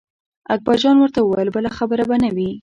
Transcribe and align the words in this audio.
اکبر 0.53 0.77
جان 0.83 0.95
ورته 0.99 1.19
وویل 1.21 1.49
بله 1.55 1.69
خبره 1.77 2.03
به 2.09 2.15
نه 2.23 2.29
وي. 2.35 2.51